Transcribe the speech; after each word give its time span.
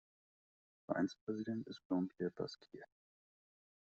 Vereinspräsident 0.87 1.67
ist 1.67 1.83
Jean-Pierre 1.87 2.31
Pasquier. 2.31 2.85